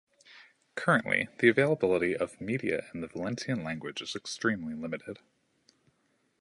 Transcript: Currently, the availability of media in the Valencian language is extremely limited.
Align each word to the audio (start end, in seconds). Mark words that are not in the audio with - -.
Currently, 0.73 1.27
the 1.37 1.47
availability 1.47 2.17
of 2.17 2.41
media 2.41 2.89
in 2.91 3.01
the 3.01 3.07
Valencian 3.07 3.63
language 3.63 4.01
is 4.01 4.15
extremely 4.15 4.73
limited. 4.73 5.19